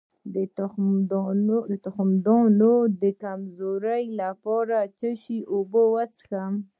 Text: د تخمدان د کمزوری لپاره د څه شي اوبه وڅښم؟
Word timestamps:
د 0.35 1.75
تخمدان 1.85 2.57
د 3.01 3.03
کمزوری 3.23 4.03
لپاره 4.21 4.75
د 4.85 4.87
څه 4.99 5.09
شي 5.21 5.37
اوبه 5.53 5.81
وڅښم؟ 5.93 6.53